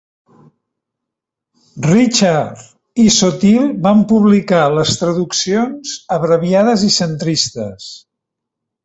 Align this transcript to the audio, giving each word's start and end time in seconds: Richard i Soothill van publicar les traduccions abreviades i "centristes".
Richard 1.89 3.03
i 3.03 3.05
Soothill 3.15 3.67
van 3.83 4.01
publicar 4.13 4.63
les 4.77 4.95
traduccions 5.03 5.93
abreviades 6.17 6.87
i 6.89 6.91
"centristes". 6.97 7.93